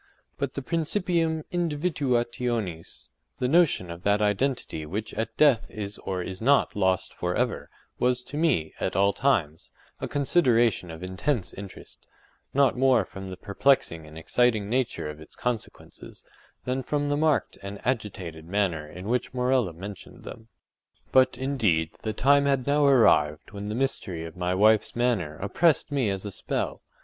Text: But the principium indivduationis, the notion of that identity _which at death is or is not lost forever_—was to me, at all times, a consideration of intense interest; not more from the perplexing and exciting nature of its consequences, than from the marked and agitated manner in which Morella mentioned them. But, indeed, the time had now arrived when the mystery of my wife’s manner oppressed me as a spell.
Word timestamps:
But 0.39 0.55
the 0.55 0.63
principium 0.63 1.43
indivduationis, 1.53 3.09
the 3.37 3.47
notion 3.47 3.91
of 3.91 4.01
that 4.01 4.19
identity 4.19 4.83
_which 4.83 5.15
at 5.15 5.37
death 5.37 5.69
is 5.69 5.99
or 5.99 6.23
is 6.23 6.41
not 6.41 6.75
lost 6.75 7.13
forever_—was 7.15 8.23
to 8.23 8.35
me, 8.35 8.73
at 8.79 8.95
all 8.95 9.13
times, 9.13 9.71
a 9.99 10.07
consideration 10.07 10.89
of 10.89 11.03
intense 11.03 11.53
interest; 11.53 12.07
not 12.51 12.75
more 12.75 13.05
from 13.05 13.27
the 13.27 13.37
perplexing 13.37 14.07
and 14.07 14.17
exciting 14.17 14.67
nature 14.67 15.07
of 15.07 15.19
its 15.21 15.35
consequences, 15.35 16.25
than 16.65 16.81
from 16.81 17.09
the 17.09 17.15
marked 17.15 17.59
and 17.61 17.79
agitated 17.85 18.45
manner 18.47 18.87
in 18.89 19.07
which 19.07 19.35
Morella 19.35 19.71
mentioned 19.71 20.23
them. 20.23 20.47
But, 21.11 21.37
indeed, 21.37 21.91
the 22.01 22.11
time 22.13 22.45
had 22.45 22.65
now 22.65 22.85
arrived 22.87 23.51
when 23.51 23.69
the 23.69 23.75
mystery 23.75 24.23
of 24.25 24.35
my 24.35 24.55
wife’s 24.55 24.95
manner 24.95 25.37
oppressed 25.37 25.91
me 25.91 26.09
as 26.09 26.25
a 26.25 26.31
spell. 26.31 26.81